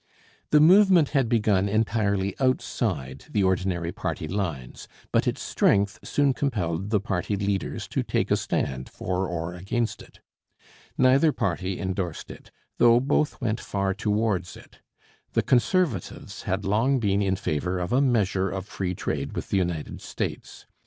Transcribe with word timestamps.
The 0.49 0.59
movement 0.59 1.09
had 1.09 1.29
begun 1.29 1.69
entirely 1.69 2.33
outside 2.39 3.25
the 3.29 3.43
ordinary 3.43 3.91
party 3.91 4.27
lines, 4.27 4.87
but 5.11 5.27
its 5.27 5.43
strength 5.43 5.99
soon 6.03 6.33
compelled 6.33 6.89
the 6.89 6.99
party 6.99 7.35
leaders 7.35 7.87
to 7.89 8.01
take 8.01 8.31
a 8.31 8.35
stand 8.35 8.89
for 8.89 9.27
or 9.27 9.53
against 9.53 10.01
it. 10.01 10.19
Neither 10.97 11.31
party 11.31 11.79
endorsed 11.79 12.31
it, 12.31 12.49
though 12.79 12.99
both 12.99 13.39
went 13.41 13.59
far 13.59 13.93
towards 13.93 14.57
it. 14.57 14.79
The 15.33 15.43
Conservatives 15.43 16.41
had 16.49 16.65
long 16.65 16.99
been 16.99 17.21
in 17.21 17.35
favour 17.35 17.77
of 17.77 17.93
a 17.93 18.01
measure 18.01 18.49
of 18.49 18.65
free 18.65 18.95
trade 18.95 19.33
with 19.35 19.49
the 19.49 19.57
United 19.57 20.01
States. 20.01 20.65